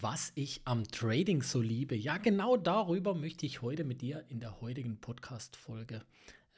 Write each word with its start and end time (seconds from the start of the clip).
was 0.00 0.32
ich 0.34 0.60
am 0.64 0.86
Trading 0.88 1.42
so 1.42 1.60
liebe. 1.60 1.94
Ja, 1.94 2.18
genau 2.18 2.56
darüber 2.56 3.14
möchte 3.14 3.46
ich 3.46 3.62
heute 3.62 3.84
mit 3.84 4.02
dir 4.02 4.24
in 4.28 4.40
der 4.40 4.60
heutigen 4.60 4.98
Podcast-Folge 4.98 6.02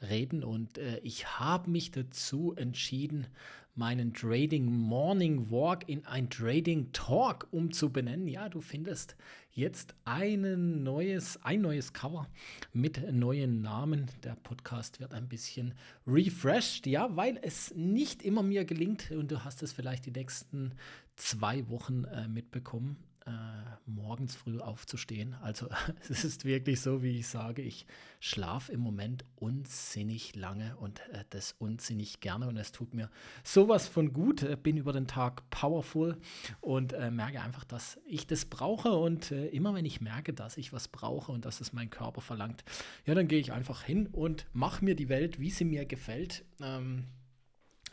reden. 0.01 0.43
Und 0.43 0.77
äh, 0.77 0.99
ich 0.99 1.39
habe 1.39 1.69
mich 1.69 1.91
dazu 1.91 2.53
entschieden, 2.55 3.27
meinen 3.75 4.13
Trading 4.13 4.65
Morning 4.65 5.51
Walk 5.51 5.87
in 5.87 6.05
ein 6.05 6.29
Trading 6.29 6.91
Talk 6.91 7.47
umzubenennen. 7.51 8.27
Ja, 8.27 8.49
du 8.49 8.59
findest 8.59 9.15
jetzt 9.51 9.95
ein 10.03 10.83
neues, 10.83 11.41
ein 11.43 11.61
neues 11.61 11.93
Cover 11.93 12.27
mit 12.73 13.09
neuen 13.13 13.61
Namen. 13.61 14.07
Der 14.23 14.35
Podcast 14.35 14.99
wird 14.99 15.13
ein 15.13 15.29
bisschen 15.29 15.75
refreshed, 16.05 16.87
ja, 16.87 17.15
weil 17.15 17.39
es 17.41 17.73
nicht 17.73 18.21
immer 18.21 18.43
mir 18.43 18.65
gelingt 18.65 19.11
und 19.11 19.31
du 19.31 19.45
hast 19.45 19.63
es 19.63 19.71
vielleicht 19.71 20.05
die 20.05 20.11
nächsten 20.11 20.73
zwei 21.15 21.69
Wochen 21.69 22.03
äh, 22.05 22.27
mitbekommen 22.27 22.97
äh, 23.29 23.77
morgens 23.85 24.35
früh 24.35 24.59
aufzustehen. 24.59 25.35
Also 25.35 25.69
es 26.09 26.23
ist 26.23 26.45
wirklich 26.45 26.81
so, 26.81 27.03
wie 27.03 27.19
ich 27.19 27.27
sage, 27.27 27.61
ich 27.61 27.85
schlafe 28.19 28.71
im 28.71 28.79
Moment 28.79 29.23
unsinnig 29.35 30.35
lange 30.35 30.75
und 30.77 30.99
äh, 31.11 31.23
das 31.29 31.53
unsinnig 31.59 32.19
gerne 32.19 32.47
und 32.47 32.57
es 32.57 32.71
tut 32.71 32.93
mir 32.93 33.09
sowas 33.43 33.87
von 33.87 34.13
gut. 34.13 34.43
Äh, 34.43 34.57
bin 34.61 34.77
über 34.77 34.93
den 34.93 35.07
Tag 35.07 35.49
powerful 35.49 36.17
und 36.61 36.93
äh, 36.93 37.11
merke 37.11 37.41
einfach, 37.41 37.63
dass 37.63 37.99
ich 38.05 38.27
das 38.27 38.45
brauche 38.45 38.91
und 38.91 39.31
äh, 39.31 39.47
immer 39.47 39.73
wenn 39.73 39.85
ich 39.85 40.01
merke, 40.01 40.33
dass 40.33 40.57
ich 40.57 40.73
was 40.73 40.87
brauche 40.87 41.31
und 41.31 41.45
dass 41.45 41.61
es 41.61 41.71
mein 41.71 41.89
Körper 41.89 42.21
verlangt, 42.21 42.63
ja, 43.05 43.13
dann 43.13 43.27
gehe 43.27 43.39
ich 43.39 43.51
einfach 43.51 43.83
hin 43.83 44.07
und 44.07 44.47
mache 44.53 44.83
mir 44.83 44.95
die 44.95 45.09
Welt, 45.09 45.39
wie 45.39 45.51
sie 45.51 45.65
mir 45.65 45.85
gefällt. 45.85 46.43
Ähm, 46.61 47.05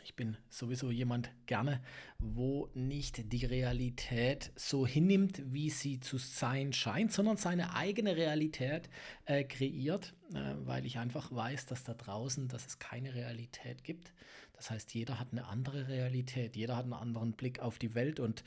ich 0.07 0.15
bin 0.15 0.37
sowieso 0.47 0.89
jemand 0.89 1.29
gerne, 1.47 1.81
wo 2.17 2.69
nicht 2.73 3.33
die 3.33 3.45
Realität 3.45 4.53
so 4.55 4.87
hinnimmt, 4.87 5.43
wie 5.51 5.69
sie 5.69 5.99
zu 5.99 6.17
sein 6.17 6.71
scheint, 6.71 7.11
sondern 7.11 7.35
seine 7.35 7.75
eigene 7.75 8.15
Realität 8.15 8.89
äh, 9.25 9.43
kreiert, 9.43 10.13
weil 10.65 10.85
ich 10.85 10.97
einfach 10.97 11.31
weiß, 11.31 11.67
dass 11.67 11.83
da 11.83 11.93
draußen, 11.93 12.47
dass 12.47 12.65
es 12.65 12.79
keine 12.79 13.13
Realität 13.13 13.83
gibt. 13.83 14.11
Das 14.53 14.71
heißt, 14.71 14.93
jeder 14.93 15.19
hat 15.19 15.27
eine 15.31 15.45
andere 15.45 15.87
Realität, 15.87 16.55
jeder 16.55 16.75
hat 16.75 16.85
einen 16.85 16.93
anderen 16.93 17.33
Blick 17.33 17.59
auf 17.59 17.77
die 17.77 17.93
Welt 17.93 18.19
und 18.19 18.43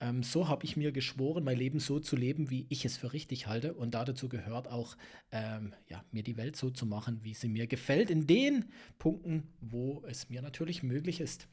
ähm, 0.00 0.22
so 0.22 0.48
habe 0.48 0.64
ich 0.64 0.76
mir 0.76 0.92
geschworen, 0.92 1.42
mein 1.42 1.58
Leben 1.58 1.80
so 1.80 1.98
zu 1.98 2.14
leben, 2.14 2.48
wie 2.48 2.66
ich 2.68 2.84
es 2.84 2.96
für 2.96 3.12
richtig 3.12 3.48
halte 3.48 3.74
und 3.74 3.92
dazu 3.92 4.28
gehört 4.28 4.68
auch, 4.68 4.96
ähm, 5.32 5.74
ja, 5.88 6.04
mir 6.12 6.22
die 6.22 6.36
Welt 6.36 6.54
so 6.54 6.70
zu 6.70 6.86
machen, 6.86 7.24
wie 7.24 7.34
sie 7.34 7.48
mir 7.48 7.66
gefällt, 7.66 8.08
in 8.08 8.28
den 8.28 8.66
Punkten, 8.98 9.48
wo 9.60 10.04
es 10.06 10.30
mir 10.30 10.42
natürlich 10.42 10.84
möglich 10.84 11.20
ist. 11.20 11.48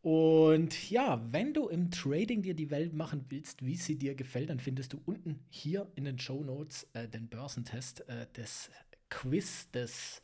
Und 0.00 0.90
ja, 0.90 1.26
wenn 1.32 1.54
du 1.54 1.68
im 1.68 1.90
Trading 1.90 2.42
dir 2.42 2.54
die 2.54 2.70
Welt 2.70 2.92
machen 2.92 3.24
willst, 3.30 3.64
wie 3.64 3.74
sie 3.74 3.96
dir 3.96 4.14
gefällt, 4.14 4.50
dann 4.50 4.60
findest 4.60 4.92
du 4.92 5.00
unten 5.06 5.40
hier 5.48 5.90
in 5.94 6.04
den 6.04 6.18
Show 6.18 6.44
Notes 6.44 6.86
äh, 6.92 7.08
den 7.08 7.28
Börsentest 7.28 8.06
äh, 8.08 8.26
des 8.36 8.70
Quiz 9.14 9.70
des 9.70 10.22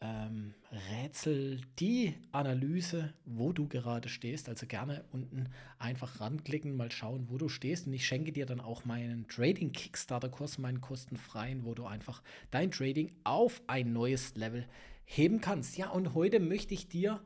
ähm, 0.00 0.54
Rätsel, 0.90 1.60
die 1.78 2.14
Analyse, 2.32 3.14
wo 3.24 3.52
du 3.52 3.68
gerade 3.68 4.08
stehst. 4.08 4.48
Also 4.48 4.66
gerne 4.66 5.04
unten 5.12 5.48
einfach 5.78 6.20
ranklicken, 6.20 6.76
mal 6.76 6.90
schauen, 6.90 7.28
wo 7.28 7.38
du 7.38 7.48
stehst. 7.48 7.86
Und 7.86 7.92
ich 7.92 8.06
schenke 8.06 8.32
dir 8.32 8.46
dann 8.46 8.60
auch 8.60 8.84
meinen 8.84 9.28
Trading 9.28 9.72
Kickstarter-Kurs, 9.72 10.58
meinen 10.58 10.80
kostenfreien, 10.80 11.64
wo 11.64 11.74
du 11.74 11.84
einfach 11.86 12.22
dein 12.50 12.72
Trading 12.72 13.12
auf 13.22 13.62
ein 13.68 13.92
neues 13.92 14.34
Level 14.34 14.66
heben 15.04 15.40
kannst. 15.40 15.76
Ja, 15.76 15.90
und 15.90 16.14
heute 16.14 16.40
möchte 16.40 16.74
ich 16.74 16.88
dir 16.88 17.22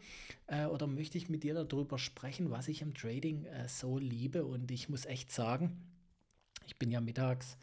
äh, 0.49 0.67
oder 0.67 0.87
möchte 0.87 1.17
ich 1.17 1.31
mit 1.31 1.45
dir 1.45 1.55
darüber 1.55 1.99
sprechen, 1.99 2.51
was 2.51 2.69
ich 2.69 2.83
im 2.83 2.93
Trading 2.95 3.47
äh, 3.47 3.69
so 3.69 3.99
liebe. 3.99 4.45
Und 4.45 4.71
ich 4.71 4.91
muss 4.91 5.07
echt 5.07 5.33
sagen, 5.33 5.81
ich 6.67 6.79
bin 6.79 6.91
ja 6.91 7.01
mittags 7.01 7.57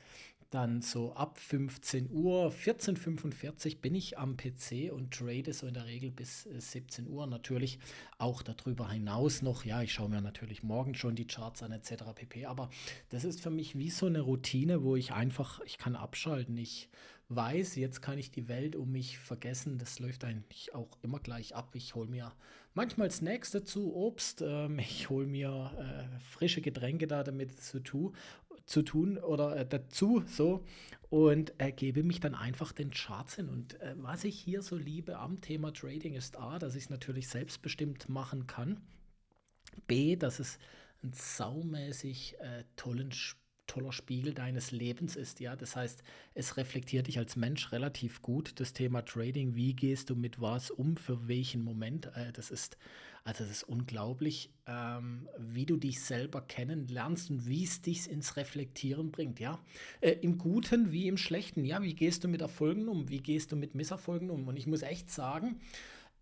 dann 0.51 0.81
so 0.81 1.13
ab 1.13 1.39
15 1.39 2.11
Uhr, 2.11 2.51
14.45 2.51 3.79
bin 3.79 3.95
ich 3.95 4.19
am 4.19 4.35
PC 4.35 4.91
und 4.91 5.13
trade 5.13 5.53
so 5.53 5.65
in 5.65 5.73
der 5.73 5.85
Regel 5.85 6.11
bis 6.11 6.43
17 6.43 7.05
äh, 7.05 7.09
Uhr. 7.09 7.25
Natürlich 7.25 7.79
auch 8.17 8.43
darüber 8.43 8.89
hinaus 8.89 9.41
noch. 9.41 9.63
Ja, 9.63 9.81
ich 9.81 9.93
schaue 9.93 10.09
mir 10.09 10.21
natürlich 10.21 10.61
morgen 10.61 10.93
schon 10.93 11.15
die 11.15 11.25
Charts 11.25 11.63
an 11.63 11.71
etc. 11.71 12.03
pp. 12.13 12.45
Aber 12.45 12.69
das 13.09 13.23
ist 13.23 13.39
für 13.39 13.49
mich 13.49 13.77
wie 13.77 13.89
so 13.89 14.07
eine 14.07 14.19
Routine, 14.19 14.83
wo 14.83 14.97
ich 14.97 15.13
einfach, 15.13 15.61
ich 15.61 15.77
kann 15.77 15.95
abschalten. 15.95 16.57
Ich 16.57 16.89
weiß, 17.29 17.75
jetzt 17.75 18.01
kann 18.01 18.17
ich 18.17 18.31
die 18.31 18.49
Welt 18.49 18.75
um 18.75 18.91
mich 18.91 19.17
vergessen. 19.17 19.77
Das 19.77 19.99
läuft 19.99 20.25
eigentlich 20.25 20.75
auch 20.75 20.97
immer 21.01 21.19
gleich 21.19 21.55
ab. 21.55 21.71
Ich 21.75 21.95
hole 21.95 22.09
mir 22.09 22.33
manchmal 22.73 23.09
Snacks 23.09 23.51
dazu, 23.51 23.95
Obst. 23.95 24.41
Ähm, 24.41 24.79
ich 24.79 25.09
hole 25.09 25.27
mir 25.27 25.71
äh, 25.77 26.19
frische 26.19 26.61
Getränke 26.61 27.07
da 27.07 27.23
damit 27.23 27.59
zu 27.61 27.79
tun 27.79 28.13
zu 28.65 28.81
tun 28.81 29.17
oder 29.17 29.57
äh, 29.57 29.65
dazu 29.65 30.23
so 30.27 30.63
und 31.09 31.53
äh, 31.57 31.71
gebe 31.71 32.03
mich 32.03 32.19
dann 32.19 32.35
einfach 32.35 32.71
den 32.71 32.91
Charts 32.91 33.35
hin. 33.35 33.49
Und 33.49 33.79
äh, 33.81 33.95
was 33.97 34.23
ich 34.23 34.39
hier 34.39 34.61
so 34.61 34.77
liebe 34.77 35.17
am 35.17 35.41
Thema 35.41 35.73
Trading 35.73 36.13
ist 36.13 36.37
A, 36.37 36.57
dass 36.57 36.75
ich 36.75 36.83
es 36.83 36.89
natürlich 36.89 37.27
selbstbestimmt 37.27 38.09
machen 38.09 38.47
kann. 38.47 38.81
B, 39.87 40.15
dass 40.15 40.39
es 40.39 40.57
einen 41.03 41.13
saumäßig 41.13 42.35
äh, 42.39 42.63
tollen 42.75 43.11
toller 43.71 43.93
Spiegel 43.93 44.33
deines 44.33 44.71
Lebens 44.71 45.15
ist. 45.15 45.39
Ja, 45.39 45.55
das 45.55 45.77
heißt, 45.77 46.03
es 46.33 46.57
reflektiert 46.57 47.07
dich 47.07 47.17
als 47.17 47.37
Mensch 47.37 47.71
relativ 47.71 48.21
gut. 48.21 48.59
Das 48.59 48.73
Thema 48.73 49.01
Trading, 49.01 49.55
wie 49.55 49.73
gehst 49.73 50.09
du 50.09 50.15
mit 50.15 50.41
was 50.41 50.71
um, 50.71 50.97
für 50.97 51.29
welchen 51.29 51.63
Moment? 51.63 52.07
Äh, 52.15 52.33
das 52.33 52.51
ist 52.51 52.77
also 53.23 53.43
das 53.43 53.51
ist 53.51 53.63
unglaublich, 53.63 54.49
ähm, 54.65 55.27
wie 55.37 55.65
du 55.65 55.77
dich 55.77 56.01
selber 56.01 56.41
kennenlernst 56.41 57.29
und 57.29 57.47
wie 57.47 57.63
es 57.63 57.81
dich 57.81 58.09
ins 58.09 58.35
Reflektieren 58.35 59.11
bringt, 59.11 59.39
ja. 59.39 59.59
Äh, 59.99 60.13
Im 60.21 60.37
Guten 60.37 60.91
wie 60.91 61.07
im 61.07 61.17
Schlechten, 61.17 61.63
ja. 61.63 61.83
Wie 61.83 61.93
gehst 61.93 62.23
du 62.23 62.27
mit 62.27 62.41
Erfolgen 62.41 62.87
um? 62.87 63.09
Wie 63.09 63.19
gehst 63.19 63.51
du 63.51 63.55
mit 63.55 63.75
Misserfolgen 63.75 64.31
um? 64.31 64.47
Und 64.47 64.57
ich 64.57 64.65
muss 64.65 64.81
echt 64.81 65.11
sagen, 65.11 65.59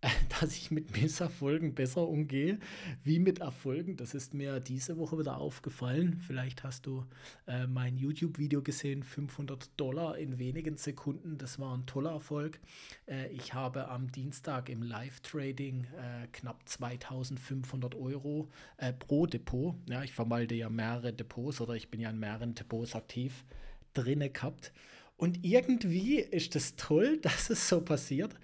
dass 0.40 0.56
ich 0.56 0.70
mit 0.70 0.96
Misserfolgen 0.96 1.74
besser 1.74 2.08
umgehe 2.08 2.58
wie 3.04 3.18
mit 3.18 3.40
Erfolgen. 3.40 3.96
Das 3.96 4.14
ist 4.14 4.32
mir 4.32 4.58
diese 4.58 4.96
Woche 4.96 5.18
wieder 5.18 5.36
aufgefallen. 5.36 6.22
Vielleicht 6.26 6.64
hast 6.64 6.86
du 6.86 7.04
äh, 7.46 7.66
mein 7.66 7.98
YouTube-Video 7.98 8.62
gesehen, 8.62 9.02
500 9.02 9.68
Dollar 9.78 10.16
in 10.16 10.38
wenigen 10.38 10.76
Sekunden. 10.76 11.36
Das 11.36 11.58
war 11.58 11.76
ein 11.76 11.84
toller 11.84 12.12
Erfolg. 12.12 12.60
Äh, 13.06 13.28
ich 13.28 13.52
habe 13.52 13.88
am 13.88 14.10
Dienstag 14.10 14.70
im 14.70 14.82
Live-Trading 14.82 15.84
äh, 15.84 16.26
knapp 16.32 16.66
2500 16.66 17.94
Euro 17.94 18.48
äh, 18.78 18.94
pro 18.94 19.26
Depot. 19.26 19.74
Ja, 19.88 20.02
ich 20.02 20.12
verwalte 20.12 20.54
ja 20.54 20.70
mehrere 20.70 21.12
Depots 21.12 21.60
oder 21.60 21.74
ich 21.74 21.90
bin 21.90 22.00
ja 22.00 22.08
in 22.08 22.18
mehreren 22.18 22.54
Depots 22.54 22.94
aktiv 22.94 23.44
drinne 23.92 24.30
gehabt. 24.30 24.72
Und 25.20 25.44
irgendwie 25.44 26.18
ist 26.18 26.56
es 26.56 26.74
das 26.74 26.76
toll, 26.76 27.18
dass 27.22 27.50
es 27.50 27.68
so 27.68 27.82
passiert 27.82 28.34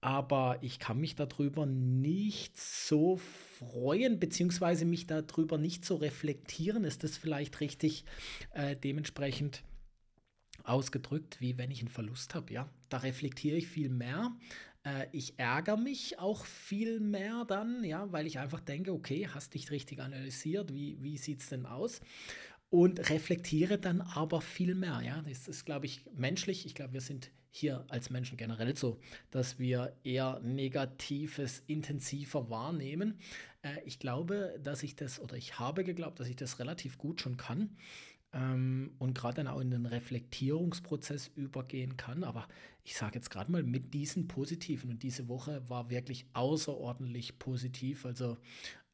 aber 0.00 0.58
ich 0.62 0.78
kann 0.78 0.98
mich 0.98 1.14
darüber 1.14 1.66
nicht 1.66 2.58
so 2.58 3.18
freuen, 3.58 4.18
beziehungsweise 4.18 4.84
mich 4.84 5.06
darüber 5.06 5.58
nicht 5.58 5.84
so 5.84 5.96
reflektieren. 5.96 6.84
Ist 6.84 7.04
das 7.04 7.18
vielleicht 7.18 7.60
richtig 7.60 8.04
äh, 8.54 8.76
dementsprechend 8.76 9.62
ausgedrückt, 10.64 11.40
wie 11.40 11.58
wenn 11.58 11.70
ich 11.70 11.80
einen 11.80 11.88
Verlust 11.88 12.34
habe? 12.34 12.52
Ja, 12.52 12.68
da 12.88 12.98
reflektiere 12.98 13.56
ich 13.56 13.66
viel 13.66 13.90
mehr. 13.90 14.34
Äh, 14.84 15.06
ich 15.12 15.38
ärgere 15.38 15.76
mich 15.76 16.18
auch 16.18 16.46
viel 16.46 17.00
mehr 17.00 17.44
dann, 17.46 17.84
ja, 17.84 18.10
weil 18.10 18.26
ich 18.26 18.38
einfach 18.38 18.60
denke, 18.60 18.92
okay, 18.92 19.28
hast 19.28 19.54
nicht 19.54 19.70
richtig 19.70 20.00
analysiert, 20.00 20.72
wie, 20.72 20.96
wie 21.02 21.18
sieht 21.18 21.40
es 21.40 21.48
denn 21.50 21.66
aus? 21.66 22.00
und 22.70 23.10
reflektiere 23.10 23.78
dann 23.78 24.00
aber 24.00 24.40
viel 24.40 24.74
mehr. 24.74 25.02
Ja, 25.04 25.22
das 25.28 25.48
ist, 25.48 25.64
glaube 25.64 25.86
ich, 25.86 26.02
menschlich. 26.14 26.64
Ich 26.64 26.74
glaube, 26.74 26.94
wir 26.94 27.00
sind 27.00 27.30
hier 27.50 27.84
als 27.88 28.10
Menschen 28.10 28.36
generell 28.36 28.76
so, 28.76 29.00
dass 29.30 29.58
wir 29.58 29.96
eher 30.04 30.40
Negatives 30.40 31.62
intensiver 31.66 32.48
wahrnehmen. 32.48 33.18
Äh, 33.62 33.80
ich 33.84 33.98
glaube, 33.98 34.58
dass 34.62 34.82
ich 34.82 34.96
das, 34.96 35.20
oder 35.20 35.36
ich 35.36 35.58
habe 35.58 35.84
geglaubt, 35.84 36.20
dass 36.20 36.28
ich 36.28 36.36
das 36.36 36.58
relativ 36.58 36.98
gut 36.98 37.20
schon 37.20 37.36
kann. 37.36 37.76
Ähm, 38.32 38.92
und 38.98 39.14
gerade 39.14 39.36
dann 39.36 39.48
auch 39.48 39.60
in 39.60 39.70
den 39.70 39.86
Reflektierungsprozess 39.86 41.32
übergehen 41.34 41.96
kann. 41.96 42.22
Aber 42.22 42.46
ich 42.84 42.96
sage 42.96 43.16
jetzt 43.16 43.30
gerade 43.30 43.50
mal 43.50 43.62
mit 43.64 43.92
diesen 43.92 44.28
positiven 44.28 44.90
und 44.90 45.02
diese 45.02 45.28
Woche 45.28 45.68
war 45.68 45.90
wirklich 45.90 46.26
außerordentlich 46.32 47.38
positiv. 47.38 48.06
Also 48.06 48.38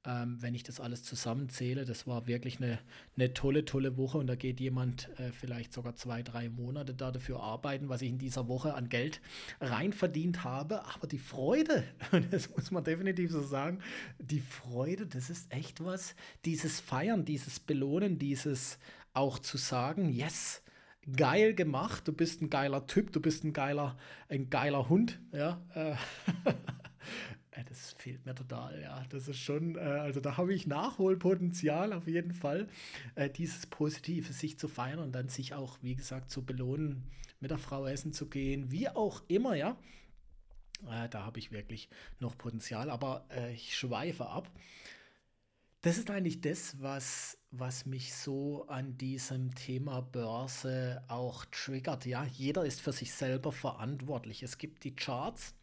ähm, 0.07 0.37
wenn 0.41 0.55
ich 0.55 0.63
das 0.63 0.81
alles 0.81 1.03
zusammenzähle, 1.03 1.85
das 1.85 2.07
war 2.07 2.27
wirklich 2.27 2.59
eine, 2.59 2.79
eine 3.17 3.35
tolle, 3.35 3.65
tolle 3.65 3.97
Woche 3.97 4.19
und 4.19 4.29
da 4.29 4.37
geht 4.37 4.61
jemand 4.61 5.09
äh, 5.19 5.33
vielleicht 5.33 5.73
sogar 5.73 5.97
zwei, 5.97 6.23
drei 6.23 6.49
Monate 6.49 6.95
da 6.95 7.11
dafür 7.11 7.41
arbeiten, 7.41 7.89
was 7.89 8.03
ich 8.03 8.11
in 8.11 8.19
dieser 8.19 8.47
Woche 8.49 8.75
an 8.75 8.89
Geld 8.89 9.21
rein 9.61 9.93
verdient 9.93 10.45
habe. 10.45 10.85
Aber 10.95 11.07
die 11.07 11.19
Freude, 11.19 11.85
das 12.31 12.51
muss 12.51 12.71
man 12.71 12.85
definitiv 12.85 13.33
so 13.33 13.43
sagen, 13.43 13.81
die 14.19 14.41
Freude, 14.41 15.07
das 15.07 15.29
ist 15.29 15.53
echt 15.53 15.85
was. 15.85 16.15
Dieses 16.45 16.81
Feiern, 16.81 17.25
dieses 17.25 17.59
Belohnen, 17.59 18.19
dieses 18.19 18.79
auch 19.13 19.39
zu 19.39 19.57
sagen, 19.57 20.11
yes, 20.11 20.63
geil 21.17 21.55
gemacht, 21.55 22.07
du 22.07 22.13
bist 22.13 22.43
ein 22.43 22.51
geiler 22.51 22.87
Typ, 22.87 23.13
du 23.13 23.21
bist 23.21 23.45
ein 23.45 23.53
geiler, 23.53 23.97
ein 24.29 24.51
geiler 24.51 24.89
Hund, 24.89 25.19
ja. 25.33 25.61
Äh, 25.75 25.95
das 27.69 27.95
fehlt 27.99 28.25
mir 28.27 28.35
total, 28.35 28.81
ja. 28.81 29.05
Das 29.11 29.29
ist 29.29 29.39
schon, 29.39 29.77
äh, 29.77 29.81
also 29.81 30.21
da 30.21 30.37
habe 30.37 30.55
ich 30.55 30.67
Nachholpotenzial 30.67 31.93
auf 31.93 32.07
jeden 32.07 32.33
Fall, 32.33 32.69
äh, 33.15 33.31
dieses 33.31 33.67
Positive, 33.67 34.33
sich 34.33 34.59
zu 34.59 34.69
feiern 34.69 34.99
und 34.99 35.13
dann 35.13 35.29
sich 35.29 35.55
auch, 35.55 35.79
wie 35.83 35.95
gesagt, 35.95 36.31
zu 36.31 36.45
belohnen, 36.45 37.05
mit 37.41 37.51
der 37.51 37.59
Frau 37.59 37.87
essen 37.87 38.13
zu 38.13 38.29
gehen, 38.29 38.71
wie 38.71 38.89
auch 38.89 39.23
immer, 39.29 39.55
ja. 39.55 39.77
da 41.11 41.25
habe 41.25 41.39
ich 41.39 41.53
wirklich 41.53 41.89
noch 42.19 42.37
Potenzial, 42.39 42.89
aber 42.89 43.27
ich 43.53 43.77
schweife 43.77 44.27
ab. 44.27 44.51
Das 45.83 45.99
ist 45.99 46.11
eigentlich 46.11 46.41
das, 46.41 46.81
was, 46.81 47.39
was 47.51 47.87
mich 47.87 48.15
so 48.15 48.67
an 48.69 48.97
diesem 48.97 49.55
Thema 49.55 50.01
Börse 50.01 51.03
auch 51.09 51.45
triggert. 51.47 52.07
Ja, 52.07 52.25
jeder 52.25 52.65
ist 52.65 52.81
für 52.81 52.93
sich 52.93 53.13
selber 53.13 53.53
verantwortlich. 53.53 54.43
Es 54.43 54.59
gibt 54.59 54.83
die 54.83 54.97
Charts, 54.97 55.55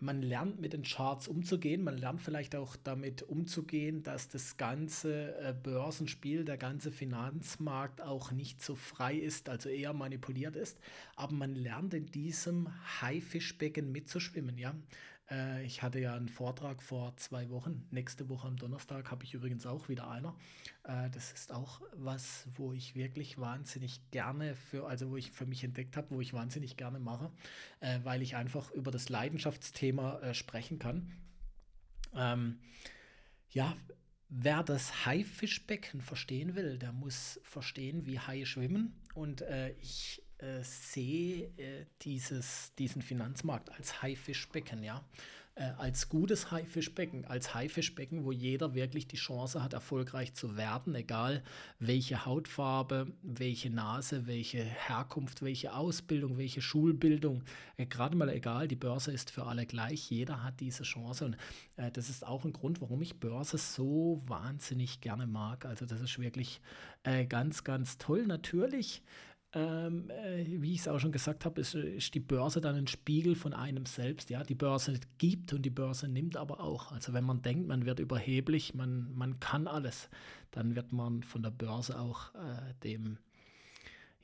man 0.00 0.22
lernt 0.22 0.60
mit 0.60 0.72
den 0.72 0.82
Charts 0.82 1.28
umzugehen, 1.28 1.84
man 1.84 1.98
lernt 1.98 2.22
vielleicht 2.22 2.56
auch 2.56 2.76
damit 2.76 3.22
umzugehen, 3.22 4.02
dass 4.02 4.28
das 4.28 4.56
ganze 4.56 5.36
äh, 5.38 5.52
Börsenspiel, 5.52 6.44
der 6.44 6.56
ganze 6.56 6.90
Finanzmarkt 6.90 8.00
auch 8.00 8.32
nicht 8.32 8.62
so 8.62 8.74
frei 8.74 9.14
ist, 9.14 9.48
also 9.50 9.68
eher 9.68 9.92
manipuliert 9.92 10.56
ist, 10.56 10.80
aber 11.16 11.34
man 11.34 11.54
lernt 11.54 11.92
in 11.92 12.06
diesem 12.06 12.68
Haifischbecken 13.00 13.92
mitzuschwimmen, 13.92 14.56
ja. 14.56 14.74
Äh, 15.30 15.64
ich 15.64 15.82
hatte 15.82 15.98
ja 16.00 16.14
einen 16.14 16.28
Vortrag 16.28 16.82
vor 16.82 17.16
zwei 17.16 17.48
Wochen. 17.50 17.86
Nächste 17.90 18.28
Woche 18.28 18.48
am 18.48 18.56
Donnerstag 18.56 19.10
habe 19.10 19.24
ich 19.24 19.34
übrigens 19.34 19.66
auch 19.66 19.88
wieder 19.88 20.10
einer. 20.10 20.34
Äh, 20.84 21.10
das 21.10 21.32
ist 21.32 21.52
auch 21.52 21.80
was, 21.94 22.46
wo 22.54 22.72
ich 22.72 22.94
wirklich 22.94 23.38
wahnsinnig 23.38 24.00
gerne 24.10 24.54
für, 24.54 24.86
also 24.86 25.10
wo 25.10 25.16
ich 25.16 25.30
für 25.30 25.46
mich 25.46 25.64
entdeckt 25.64 25.96
habe, 25.96 26.10
wo 26.10 26.20
ich 26.20 26.32
wahnsinnig 26.32 26.76
gerne 26.76 26.98
mache, 26.98 27.30
äh, 27.80 28.00
weil 28.04 28.22
ich 28.22 28.36
einfach 28.36 28.70
über 28.72 28.90
das 28.90 29.08
Leidenschaftsthema 29.08 30.34
sprechen 30.34 30.78
kann. 30.78 31.12
Ähm, 32.14 32.58
ja, 33.50 33.76
Wer 34.32 34.62
das 34.62 35.06
Haifischbecken 35.06 36.00
verstehen 36.00 36.54
will, 36.54 36.78
der 36.78 36.92
muss 36.92 37.40
verstehen, 37.42 38.06
wie 38.06 38.20
Haie 38.20 38.46
schwimmen. 38.46 38.94
Und 39.12 39.40
äh, 39.42 39.72
ich 39.80 40.22
äh, 40.42 40.62
sehe 40.62 41.44
äh, 41.56 41.86
dieses, 42.02 42.72
diesen 42.78 43.02
Finanzmarkt 43.02 43.70
als 43.72 44.02
Haifischbecken, 44.02 44.82
ja, 44.82 45.04
äh, 45.56 45.72
als 45.76 46.08
gutes 46.08 46.50
Haifischbecken, 46.50 47.26
als 47.26 47.54
Haifischbecken, 47.54 48.24
wo 48.24 48.32
jeder 48.32 48.74
wirklich 48.74 49.06
die 49.08 49.16
Chance 49.16 49.62
hat, 49.62 49.72
erfolgreich 49.72 50.32
zu 50.32 50.56
werden, 50.56 50.94
egal 50.94 51.42
welche 51.78 52.24
Hautfarbe, 52.24 53.12
welche 53.22 53.68
Nase, 53.68 54.26
welche 54.26 54.62
Herkunft, 54.62 55.42
welche 55.42 55.74
Ausbildung, 55.74 56.38
welche 56.38 56.62
Schulbildung, 56.62 57.42
äh, 57.76 57.86
gerade 57.86 58.16
mal 58.16 58.30
egal, 58.30 58.68
die 58.68 58.76
Börse 58.76 59.12
ist 59.12 59.30
für 59.30 59.44
alle 59.44 59.66
gleich, 59.66 60.10
jeder 60.10 60.42
hat 60.42 60.60
diese 60.60 60.84
Chance 60.84 61.26
und 61.26 61.36
äh, 61.76 61.90
das 61.90 62.08
ist 62.08 62.26
auch 62.26 62.44
ein 62.44 62.52
Grund, 62.52 62.80
warum 62.80 63.02
ich 63.02 63.20
Börse 63.20 63.58
so 63.58 64.22
wahnsinnig 64.26 65.00
gerne 65.00 65.26
mag. 65.26 65.66
Also 65.66 65.84
das 65.84 66.00
ist 66.00 66.18
wirklich 66.18 66.60
äh, 67.02 67.26
ganz, 67.26 67.64
ganz 67.64 67.98
toll. 67.98 68.26
Natürlich 68.26 69.02
ähm, 69.52 70.10
äh, 70.10 70.44
wie 70.46 70.74
ich 70.74 70.80
es 70.80 70.88
auch 70.88 71.00
schon 71.00 71.12
gesagt 71.12 71.44
habe, 71.44 71.60
ist, 71.60 71.74
ist, 71.74 72.14
die 72.14 72.20
Börse 72.20 72.60
dann 72.60 72.76
ein 72.76 72.86
Spiegel 72.86 73.34
von 73.34 73.52
einem 73.52 73.84
selbst. 73.84 74.30
Ja, 74.30 74.44
die 74.44 74.54
Börse 74.54 75.00
gibt 75.18 75.52
und 75.52 75.62
die 75.62 75.70
Börse 75.70 76.06
nimmt 76.06 76.36
aber 76.36 76.60
auch. 76.60 76.92
Also 76.92 77.12
wenn 77.12 77.24
man 77.24 77.42
denkt, 77.42 77.66
man 77.66 77.84
wird 77.84 77.98
überheblich, 77.98 78.74
man, 78.74 79.12
man 79.16 79.40
kann 79.40 79.66
alles, 79.66 80.08
dann 80.52 80.76
wird 80.76 80.92
man 80.92 81.24
von 81.24 81.42
der 81.42 81.50
Börse 81.50 81.98
auch 81.98 82.32
äh, 82.34 82.74
dem 82.84 83.18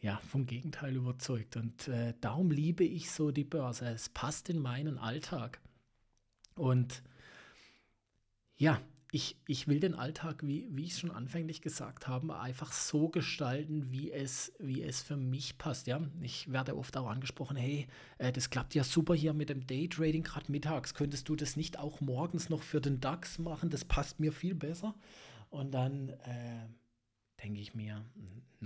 ja, 0.00 0.19
vom 0.19 0.46
Gegenteil 0.46 0.94
überzeugt. 0.94 1.56
Und 1.56 1.88
äh, 1.88 2.14
darum 2.20 2.50
liebe 2.50 2.84
ich 2.84 3.11
so 3.11 3.32
die 3.32 3.44
Börse. 3.44 3.87
Es 3.87 4.08
passt 4.08 4.49
in 4.49 4.61
meinen 4.61 4.99
Alltag. 4.99 5.61
Und 6.55 7.02
ja, 8.56 8.81
ich, 9.12 9.36
ich 9.46 9.68
will 9.68 9.80
den 9.80 9.94
Alltag, 9.94 10.44
wie, 10.46 10.68
wie 10.70 10.84
ich 10.84 10.92
es 10.92 11.00
schon 11.00 11.10
anfänglich 11.10 11.62
gesagt 11.62 12.08
habe, 12.08 12.38
einfach 12.38 12.72
so 12.72 13.08
gestalten, 13.08 13.90
wie 13.90 14.10
es, 14.10 14.52
wie 14.58 14.82
es 14.82 15.02
für 15.02 15.16
mich 15.16 15.58
passt. 15.58 15.86
Ja? 15.86 16.00
Ich 16.22 16.50
werde 16.52 16.76
oft 16.76 16.96
auch 16.96 17.06
angesprochen, 17.06 17.56
hey, 17.56 17.86
äh, 18.18 18.32
das 18.32 18.50
klappt 18.50 18.74
ja 18.74 18.82
super 18.82 19.14
hier 19.14 19.32
mit 19.32 19.48
dem 19.48 19.66
Daytrading, 19.66 20.24
gerade 20.24 20.50
mittags. 20.50 20.94
Könntest 20.94 21.28
du 21.28 21.36
das 21.36 21.56
nicht 21.56 21.78
auch 21.78 22.00
morgens 22.00 22.48
noch 22.48 22.62
für 22.62 22.80
den 22.80 23.00
DAX 23.00 23.38
machen? 23.38 23.70
Das 23.70 23.84
passt 23.84 24.18
mir 24.18 24.32
viel 24.32 24.54
besser. 24.54 24.94
Und 25.50 25.72
dann 25.72 26.08
äh, 26.08 26.66
denke 27.42 27.60
ich 27.60 27.74
mir, 27.74 28.04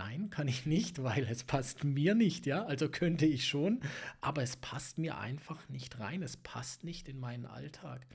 nein, 0.01 0.31
kann 0.31 0.49
ich 0.49 0.65
nicht, 0.65 1.03
weil 1.03 1.27
es 1.31 1.45
passt 1.45 1.85
mir 1.85 2.15
nicht, 2.15 2.47
ja. 2.47 2.65
Also 2.65 2.89
könnte 2.89 3.27
ich 3.27 3.47
schon, 3.47 3.81
aber 4.23 4.43
es 4.43 4.57
passt 4.57 4.97
mir 4.97 5.19
einfach 5.19 5.69
nicht 5.69 6.01
rein. 6.01 6.23
Es 6.23 6.39
passt 6.39 6.85
nicht 6.85 7.07
in 7.07 7.21
meinen 7.21 7.45
Alltag. 7.45 8.07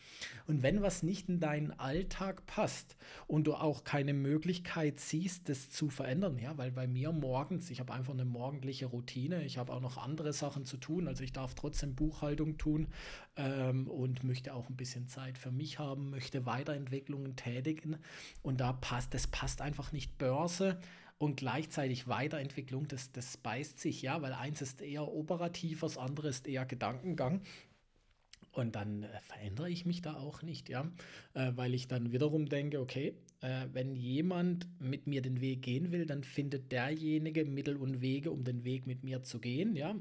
Und 0.47 0.63
wenn 0.63 0.81
was 0.81 1.03
nicht 1.03 1.29
in 1.29 1.39
deinen 1.39 1.71
Alltag 1.71 2.47
passt 2.47 2.97
und 3.27 3.45
du 3.45 3.53
auch 3.53 3.83
keine 3.83 4.13
Möglichkeit 4.13 4.99
siehst, 4.99 5.47
das 5.47 5.69
zu 5.69 5.89
verändern, 5.89 6.39
ja, 6.39 6.57
weil 6.57 6.71
bei 6.71 6.87
mir 6.87 7.11
morgens, 7.11 7.69
ich 7.69 7.79
habe 7.79 7.93
einfach 7.93 8.13
eine 8.13 8.25
morgendliche 8.25 8.87
Routine, 8.87 9.43
ich 9.45 9.59
habe 9.59 9.71
auch 9.71 9.81
noch 9.81 9.97
andere 9.97 10.33
Sachen 10.33 10.65
zu 10.65 10.77
tun, 10.77 11.07
also 11.07 11.23
ich 11.23 11.33
darf 11.33 11.53
trotzdem 11.53 11.93
Buchhaltung 11.93 12.57
tun 12.57 12.87
ähm, 13.35 13.87
und 13.87 14.23
möchte 14.23 14.55
auch 14.55 14.69
ein 14.69 14.75
bisschen 14.75 15.07
Zeit 15.07 15.37
für 15.37 15.51
mich 15.51 15.77
haben, 15.77 16.09
möchte 16.09 16.47
Weiterentwicklungen 16.47 17.35
tätigen 17.35 17.97
und 18.41 18.59
da 18.59 18.73
passt, 18.73 19.13
das 19.13 19.27
passt 19.27 19.61
einfach 19.61 19.91
nicht 19.91 20.17
Börse 20.17 20.79
und 21.17 21.37
gleichzeitig 21.37 22.07
Weiterentwicklung, 22.07 22.87
das, 22.87 23.11
das 23.11 23.37
beißt 23.37 23.79
sich, 23.79 24.01
ja, 24.01 24.21
weil 24.21 24.33
eins 24.33 24.61
ist 24.61 24.81
eher 24.81 25.07
operativ, 25.07 25.81
das 25.81 25.97
andere 25.97 26.29
ist 26.29 26.47
eher 26.47 26.65
Gedankengang. 26.65 27.41
Und 28.51 28.75
dann 28.75 29.03
äh, 29.03 29.19
verändere 29.19 29.69
ich 29.69 29.85
mich 29.85 30.01
da 30.01 30.15
auch 30.15 30.41
nicht, 30.41 30.69
ja, 30.69 30.89
äh, 31.33 31.51
weil 31.55 31.73
ich 31.73 31.87
dann 31.87 32.13
wiederum 32.13 32.47
denke, 32.47 32.79
okay, 32.79 33.13
äh, 33.41 33.67
wenn 33.73 33.95
jemand 33.95 34.67
mit 34.79 35.07
mir 35.07 35.21
den 35.21 35.41
Weg 35.41 35.61
gehen 35.61 35.91
will, 35.91 36.05
dann 36.05 36.23
findet 36.23 36.71
derjenige 36.71 37.43
Mittel 37.43 37.75
und 37.75 38.01
Wege, 38.01 38.31
um 38.31 38.43
den 38.45 38.63
Weg 38.63 38.87
mit 38.87 39.03
mir 39.03 39.23
zu 39.23 39.39
gehen, 39.39 39.75
ja. 39.75 39.95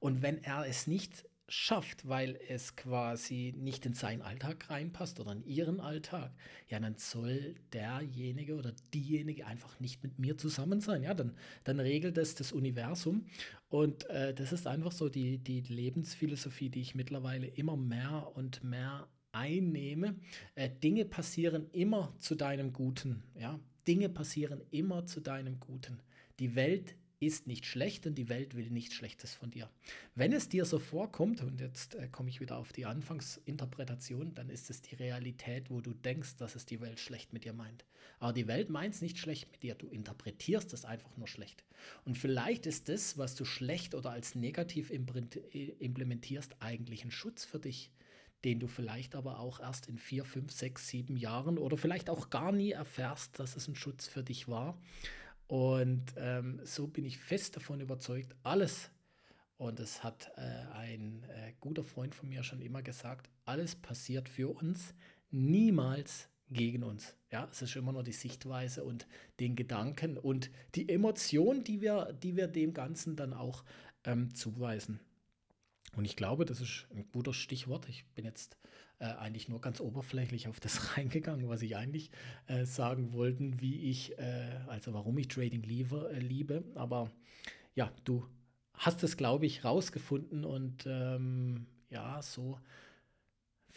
Und 0.00 0.22
wenn 0.22 0.42
er 0.44 0.64
es 0.64 0.86
nicht 0.86 1.27
schafft, 1.48 2.06
weil 2.06 2.38
es 2.48 2.76
quasi 2.76 3.54
nicht 3.56 3.86
in 3.86 3.94
seinen 3.94 4.20
Alltag 4.20 4.68
reinpasst 4.68 5.18
oder 5.18 5.32
in 5.32 5.44
ihren 5.44 5.80
Alltag, 5.80 6.30
ja, 6.68 6.78
dann 6.78 6.96
soll 6.96 7.54
derjenige 7.72 8.54
oder 8.54 8.72
diejenige 8.92 9.46
einfach 9.46 9.80
nicht 9.80 10.02
mit 10.02 10.18
mir 10.18 10.36
zusammen 10.36 10.80
sein. 10.80 11.02
Ja, 11.02 11.14
dann, 11.14 11.34
dann 11.64 11.80
regelt 11.80 12.18
es 12.18 12.34
das 12.34 12.52
Universum. 12.52 13.26
Und 13.70 14.08
äh, 14.10 14.34
das 14.34 14.52
ist 14.52 14.66
einfach 14.66 14.92
so 14.92 15.08
die, 15.08 15.38
die 15.38 15.60
Lebensphilosophie, 15.60 16.68
die 16.68 16.82
ich 16.82 16.94
mittlerweile 16.94 17.46
immer 17.46 17.76
mehr 17.76 18.30
und 18.34 18.62
mehr 18.62 19.08
einnehme. 19.32 20.16
Äh, 20.54 20.68
Dinge 20.68 21.06
passieren 21.06 21.70
immer 21.72 22.14
zu 22.18 22.34
deinem 22.34 22.74
Guten. 22.74 23.22
Ja, 23.38 23.58
Dinge 23.86 24.10
passieren 24.10 24.60
immer 24.70 25.06
zu 25.06 25.20
deinem 25.20 25.60
Guten. 25.60 26.00
Die 26.40 26.54
Welt 26.54 26.94
ist 27.20 27.46
nicht 27.46 27.66
schlecht 27.66 28.06
und 28.06 28.14
die 28.16 28.28
Welt 28.28 28.54
will 28.54 28.70
nichts 28.70 28.94
Schlechtes 28.94 29.34
von 29.34 29.50
dir. 29.50 29.68
Wenn 30.14 30.32
es 30.32 30.48
dir 30.48 30.64
so 30.64 30.78
vorkommt, 30.78 31.42
und 31.42 31.60
jetzt 31.60 31.94
äh, 31.96 32.08
komme 32.08 32.30
ich 32.30 32.40
wieder 32.40 32.56
auf 32.56 32.72
die 32.72 32.86
Anfangsinterpretation, 32.86 34.34
dann 34.34 34.48
ist 34.48 34.70
es 34.70 34.82
die 34.82 34.94
Realität, 34.94 35.70
wo 35.70 35.80
du 35.80 35.92
denkst, 35.92 36.36
dass 36.36 36.54
es 36.54 36.64
die 36.64 36.80
Welt 36.80 37.00
schlecht 37.00 37.32
mit 37.32 37.44
dir 37.44 37.52
meint. 37.52 37.84
Aber 38.20 38.32
die 38.32 38.46
Welt 38.46 38.70
meint 38.70 38.94
es 38.94 39.02
nicht 39.02 39.18
schlecht 39.18 39.50
mit 39.50 39.62
dir, 39.62 39.74
du 39.74 39.88
interpretierst 39.88 40.72
es 40.72 40.84
einfach 40.84 41.16
nur 41.16 41.28
schlecht. 41.28 41.64
Und 42.04 42.16
vielleicht 42.16 42.66
ist 42.66 42.88
das, 42.88 43.18
was 43.18 43.34
du 43.34 43.44
schlecht 43.44 43.94
oder 43.94 44.10
als 44.10 44.34
negativ 44.34 44.90
implementierst, 44.90 46.56
eigentlich 46.60 47.04
ein 47.04 47.10
Schutz 47.10 47.44
für 47.44 47.58
dich 47.58 47.90
den 48.44 48.60
du 48.60 48.68
vielleicht 48.68 49.16
aber 49.16 49.40
auch 49.40 49.58
erst 49.58 49.88
in 49.88 49.98
vier, 49.98 50.24
fünf, 50.24 50.52
sechs, 50.52 50.86
sieben 50.86 51.16
Jahren 51.16 51.58
oder 51.58 51.76
vielleicht 51.76 52.08
auch 52.08 52.30
gar 52.30 52.52
nie 52.52 52.70
erfährst, 52.70 53.38
dass 53.40 53.56
es 53.56 53.66
ein 53.66 53.74
Schutz 53.74 54.06
für 54.06 54.22
dich 54.22 54.46
war 54.46 54.78
und 55.48 56.04
ähm, 56.16 56.60
so 56.62 56.86
bin 56.86 57.04
ich 57.04 57.18
fest 57.18 57.56
davon 57.56 57.80
überzeugt, 57.80 58.36
alles, 58.42 58.90
und 59.56 59.80
das 59.80 60.04
hat 60.04 60.30
äh, 60.36 60.40
ein 60.76 61.24
äh, 61.24 61.52
guter 61.58 61.82
Freund 61.82 62.14
von 62.14 62.28
mir 62.28 62.44
schon 62.44 62.60
immer 62.60 62.82
gesagt, 62.82 63.28
alles 63.44 63.74
passiert 63.74 64.28
für 64.28 64.54
uns, 64.54 64.94
niemals 65.30 66.28
gegen 66.50 66.84
uns. 66.84 67.14
Ja, 67.32 67.48
es 67.50 67.62
ist 67.62 67.76
immer 67.76 67.92
nur 67.92 68.02
die 68.02 68.12
Sichtweise 68.12 68.84
und 68.84 69.06
den 69.40 69.56
Gedanken 69.56 70.16
und 70.16 70.50
die 70.74 70.88
Emotion, 70.88 71.64
die 71.64 71.80
wir, 71.80 72.12
die 72.22 72.36
wir 72.36 72.46
dem 72.46 72.72
Ganzen 72.74 73.16
dann 73.16 73.32
auch 73.32 73.64
ähm, 74.04 74.34
zuweisen. 74.34 75.00
Und 75.96 76.04
ich 76.04 76.16
glaube, 76.16 76.44
das 76.44 76.60
ist 76.60 76.86
ein 76.94 77.08
guter 77.12 77.32
Stichwort. 77.32 77.88
Ich 77.88 78.04
bin 78.14 78.24
jetzt 78.24 78.56
äh, 78.98 79.06
eigentlich 79.06 79.48
nur 79.48 79.60
ganz 79.60 79.80
oberflächlich 79.80 80.48
auf 80.48 80.60
das 80.60 80.96
reingegangen, 80.96 81.48
was 81.48 81.62
ich 81.62 81.76
eigentlich 81.76 82.10
äh, 82.46 82.64
sagen 82.64 83.12
wollte, 83.12 83.60
wie 83.60 83.90
ich, 83.90 84.18
äh, 84.18 84.60
also 84.66 84.92
warum 84.92 85.18
ich 85.18 85.28
Trading 85.28 85.62
liebe, 85.62 86.10
äh, 86.12 86.18
liebe. 86.18 86.64
Aber 86.74 87.10
ja, 87.74 87.90
du 88.04 88.26
hast 88.74 89.02
es, 89.02 89.16
glaube 89.16 89.46
ich, 89.46 89.64
rausgefunden 89.64 90.44
und 90.44 90.86
ähm, 90.86 91.66
ja, 91.90 92.20
so 92.22 92.58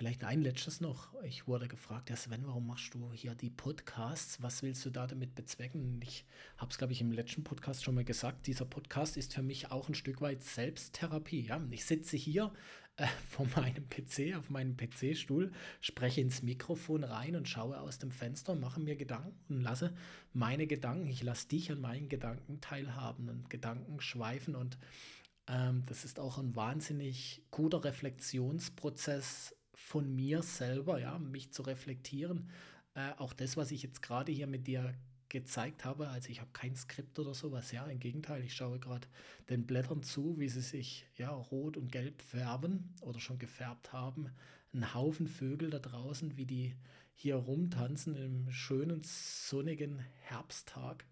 Vielleicht 0.02 0.24
ein 0.24 0.42
letztes 0.42 0.82
noch. 0.82 1.14
Ich 1.26 1.46
wurde 1.46 1.68
gefragt, 1.68 2.10
ja 2.10 2.16
Sven, 2.16 2.48
warum 2.48 2.66
machst 2.66 2.92
du 2.96 3.14
hier 3.14 3.36
die 3.36 3.52
Podcasts? 3.52 4.42
Was 4.42 4.64
willst 4.64 4.84
du 4.84 4.90
da 4.90 5.06
damit 5.06 5.36
bezwecken? 5.36 6.00
Ich 6.02 6.26
habe 6.58 6.72
es, 6.72 6.80
glaube 6.80 6.92
ich, 6.92 7.02
im 7.02 7.12
letzten 7.12 7.44
Podcast 7.44 7.84
schon 7.84 7.94
mal 7.94 8.04
gesagt. 8.04 8.48
Dieser 8.48 8.66
Podcast 8.66 9.16
ist 9.16 9.36
für 9.36 9.44
mich 9.44 9.70
auch 9.70 9.90
ein 9.90 9.94
Stück 9.94 10.20
weit 10.20 10.44
Selbsttherapie. 10.44 11.42
Ja? 11.42 11.62
Ich 11.70 11.86
sitze 11.86 12.18
hier 12.18 12.52
äh, 12.96 13.06
vor 13.30 13.46
meinem 13.56 13.88
PC, 13.90 14.36
auf 14.36 14.50
meinem 14.50 14.76
PC-Stuhl, 14.76 15.52
spreche 15.82 16.22
ins 16.22 16.42
Mikrofon 16.42 17.04
rein 17.04 17.36
und 17.36 17.48
schaue 17.48 17.80
aus 17.80 18.00
dem 18.00 18.10
Fenster, 18.10 18.56
mache 18.56 18.80
mir 18.80 18.96
Gedanken 18.96 19.38
und 19.50 19.62
lasse 19.62 19.94
meine 20.34 20.66
Gedanken, 20.66 21.10
ich 21.10 21.22
lasse 21.22 21.48
dich 21.48 21.72
an 21.72 21.80
meinen 21.80 22.10
Gedanken 22.10 22.60
teilhaben 22.60 23.30
und 23.30 23.52
Gedanken 23.52 24.02
schweifen 24.02 24.56
und 24.56 24.80
ähm, 25.46 25.84
das 25.86 26.06
ist 26.06 26.20
auch 26.20 26.40
ein 26.40 26.56
wahnsinnig 26.56 27.44
guter 27.52 27.84
Reflexionsprozess 27.84 29.56
von 29.86 30.16
mir 30.16 30.44
selber, 30.44 31.00
ja, 31.00 31.18
mich 31.20 31.52
zu 31.52 31.64
reflektieren. 31.64 32.50
Äh, 32.94 33.12
auch 33.18 33.34
das, 33.34 33.58
was 33.58 33.72
ich 33.72 33.84
jetzt 33.84 34.02
gerade 34.02 34.32
hier 34.32 34.48
mit 34.48 34.68
dir 34.68 34.94
gezeigt 35.32 35.86
habe. 35.86 36.10
Also 36.10 36.30
ich 36.30 36.42
habe 36.42 36.52
kein 36.54 36.76
Skript 36.76 37.18
oder 37.18 37.34
sowas. 37.34 37.72
Ja, 37.72 37.86
im 37.86 38.00
Gegenteil, 38.00 38.44
ich 38.44 38.54
schaue 38.54 38.80
gerade 38.80 39.08
den 39.50 39.66
Blättern 39.66 40.04
zu, 40.04 40.38
wie 40.40 40.50
sie 40.50 40.62
sich 40.62 41.06
ja 41.18 41.30
rot 41.30 41.78
und 41.78 41.92
gelb 41.92 42.22
färben 42.22 42.94
oder 43.02 43.20
schon 43.20 43.40
gefärbt 43.40 43.94
haben. 43.94 44.30
Ein 44.74 44.94
Haufen 44.94 45.28
Vögel 45.28 45.70
da 45.70 45.80
draußen, 45.80 46.38
wie 46.38 46.46
die 46.46 46.76
hier 47.16 47.36
rumtanzen 47.36 48.16
im 48.16 48.52
schönen 48.52 49.02
sonnigen 49.04 50.00
Herbsttag. 50.22 51.06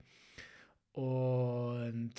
Und 0.92 2.16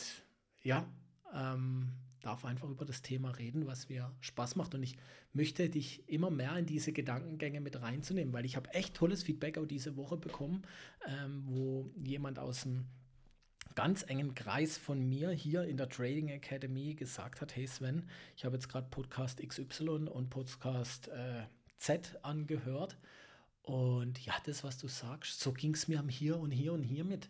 ja, 0.62 0.86
ähm, 1.34 1.92
darf 2.20 2.44
einfach 2.44 2.68
über 2.68 2.84
das 2.84 3.02
Thema 3.02 3.30
reden, 3.30 3.66
was 3.66 3.88
mir 3.88 4.12
Spaß 4.20 4.56
macht. 4.56 4.74
Und 4.74 4.82
ich 4.82 4.96
möchte 5.32 5.68
dich 5.68 6.08
immer 6.08 6.30
mehr 6.30 6.56
in 6.56 6.66
diese 6.66 6.92
Gedankengänge 6.92 7.60
mit 7.60 7.80
reinzunehmen, 7.80 8.32
weil 8.32 8.44
ich 8.44 8.56
habe 8.56 8.70
echt 8.74 8.94
tolles 8.94 9.22
Feedback 9.22 9.58
auch 9.58 9.66
diese 9.66 9.96
Woche 9.96 10.16
bekommen, 10.16 10.62
ähm, 11.06 11.42
wo 11.46 11.90
jemand 11.96 12.38
aus 12.38 12.62
dem 12.62 12.86
ganz 13.74 14.02
engen 14.02 14.34
Kreis 14.34 14.76
von 14.76 15.08
mir 15.08 15.30
hier 15.30 15.64
in 15.64 15.76
der 15.76 15.88
Trading 15.88 16.28
Academy 16.28 16.94
gesagt 16.94 17.40
hat, 17.40 17.54
hey 17.56 17.66
Sven, 17.66 18.08
ich 18.36 18.44
habe 18.44 18.56
jetzt 18.56 18.68
gerade 18.68 18.88
Podcast 18.90 19.40
XY 19.46 20.08
und 20.08 20.28
Podcast 20.30 21.08
äh, 21.08 21.44
Z 21.78 22.18
angehört. 22.22 22.98
Und 23.62 24.24
ja, 24.24 24.34
das, 24.44 24.64
was 24.64 24.78
du 24.78 24.88
sagst, 24.88 25.40
so 25.40 25.52
ging 25.52 25.74
es 25.74 25.86
mir 25.86 26.02
hier 26.08 26.38
und 26.38 26.50
hier 26.50 26.72
und 26.72 26.82
hier 26.82 27.04
mit. 27.04 27.28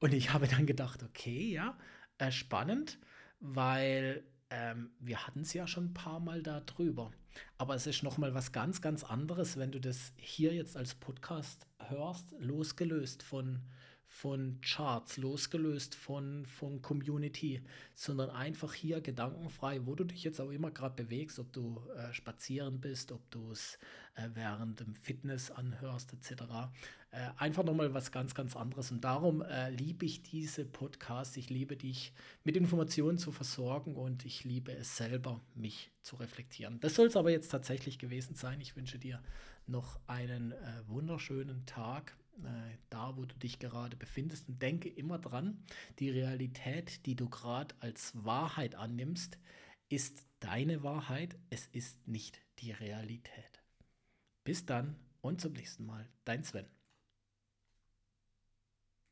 Und 0.00 0.12
ich 0.12 0.32
habe 0.32 0.46
dann 0.46 0.66
gedacht, 0.66 1.02
okay, 1.02 1.52
ja, 1.52 1.78
äh, 2.18 2.30
spannend 2.30 2.98
weil 3.46 4.24
ähm, 4.48 4.90
wir 4.98 5.26
hatten 5.26 5.40
es 5.40 5.52
ja 5.52 5.66
schon 5.66 5.86
ein 5.86 5.94
paar 5.94 6.18
Mal 6.18 6.42
da 6.42 6.60
drüber. 6.60 7.12
Aber 7.58 7.74
es 7.74 7.86
ist 7.86 8.02
nochmal 8.02 8.32
was 8.34 8.52
ganz, 8.52 8.80
ganz 8.80 9.04
anderes, 9.04 9.58
wenn 9.58 9.70
du 9.70 9.80
das 9.80 10.12
hier 10.16 10.54
jetzt 10.54 10.76
als 10.76 10.94
Podcast 10.94 11.66
hörst, 11.78 12.34
losgelöst 12.38 13.22
von, 13.22 13.60
von 14.06 14.60
Charts, 14.60 15.16
losgelöst 15.16 15.94
von, 15.94 16.46
von 16.46 16.80
Community, 16.82 17.62
sondern 17.94 18.30
einfach 18.30 18.72
hier 18.72 19.00
gedankenfrei, 19.00 19.84
wo 19.86 19.94
du 19.94 20.04
dich 20.04 20.22
jetzt 20.24 20.40
auch 20.40 20.50
immer 20.50 20.70
gerade 20.70 21.02
bewegst, 21.02 21.38
ob 21.38 21.52
du 21.52 21.82
äh, 21.96 22.12
spazieren 22.12 22.80
bist, 22.80 23.12
ob 23.12 23.28
du 23.30 23.50
es 23.50 23.78
äh, 24.14 24.28
während 24.34 24.80
dem 24.80 24.94
Fitness 24.94 25.50
anhörst, 25.50 26.12
etc. 26.12 26.42
Äh, 27.10 27.30
einfach 27.36 27.64
nochmal 27.64 27.92
was 27.92 28.12
ganz, 28.12 28.34
ganz 28.34 28.56
anderes. 28.56 28.90
Und 28.90 29.02
darum 29.02 29.42
äh, 29.42 29.70
liebe 29.70 30.06
ich 30.06 30.22
diese 30.22 30.64
Podcasts. 30.64 31.36
Ich 31.36 31.50
liebe 31.50 31.76
dich 31.76 32.12
mit 32.44 32.56
Informationen 32.56 33.18
zu 33.18 33.32
versorgen 33.32 33.96
und 33.96 34.24
ich 34.24 34.44
liebe 34.44 34.72
es 34.72 34.96
selber, 34.96 35.40
mich 35.54 35.90
zu 36.02 36.16
reflektieren. 36.16 36.80
Das 36.80 36.94
soll 36.94 37.08
es 37.08 37.16
aber 37.16 37.30
jetzt 37.30 37.48
tatsächlich 37.48 37.98
gewesen 37.98 38.36
sein. 38.36 38.60
Ich 38.60 38.76
wünsche 38.76 38.98
dir 38.98 39.20
noch 39.66 39.98
einen 40.06 40.52
äh, 40.52 40.56
wunderschönen 40.86 41.66
Tag 41.66 42.16
äh, 42.42 42.76
da, 42.90 43.16
wo 43.16 43.24
du 43.24 43.36
dich 43.36 43.58
gerade 43.58 43.96
befindest. 43.96 44.48
Und 44.48 44.60
denke 44.60 44.88
immer 44.88 45.18
dran, 45.18 45.64
die 45.98 46.10
Realität, 46.10 47.06
die 47.06 47.16
du 47.16 47.28
gerade 47.28 47.74
als 47.80 48.12
Wahrheit 48.24 48.74
annimmst, 48.74 49.38
ist 49.88 50.26
deine 50.40 50.82
Wahrheit. 50.82 51.36
Es 51.50 51.66
ist 51.68 52.06
nicht 52.08 52.40
die 52.58 52.72
Realität. 52.72 53.62
Bis 54.44 54.66
dann 54.66 54.96
und 55.20 55.40
zum 55.40 55.52
nächsten 55.52 55.86
Mal. 55.86 56.08
Dein 56.24 56.44
Sven. 56.44 56.66